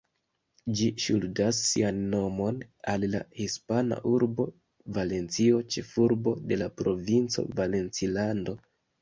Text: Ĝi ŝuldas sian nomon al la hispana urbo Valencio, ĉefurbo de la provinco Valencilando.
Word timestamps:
Ĝi 0.77 0.85
ŝuldas 1.01 1.59
sian 1.71 1.99
nomon 2.13 2.57
al 2.93 3.05
la 3.17 3.21
hispana 3.41 3.99
urbo 4.13 4.47
Valencio, 4.97 5.61
ĉefurbo 5.77 6.35
de 6.53 6.59
la 6.65 6.71
provinco 6.83 7.47
Valencilando. 7.63 8.59